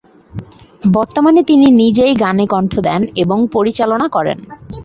বর্তমানে 0.93 1.41
তিনি 1.43 1.67
নিজেই 1.81 2.13
গানে 2.15 2.45
কণ্ঠ 2.47 2.73
দেন 2.79 3.01
এবং 3.15 3.37
পরিচালনা 3.47 4.07
করেন। 4.07 4.37